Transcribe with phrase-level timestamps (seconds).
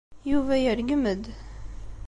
[0.31, 1.23] Yuba yergem-d.